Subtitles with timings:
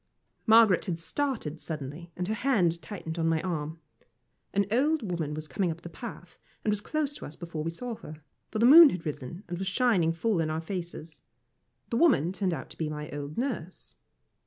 [0.47, 3.79] Margaret had started suddenly, and her hand tightened on my arm.
[4.51, 7.69] An old woman was coming up the path, and was close to us before we
[7.69, 11.21] saw her, for the moon had risen, and was shining full in our faces.
[11.91, 13.95] The woman turned out to be my old nurse.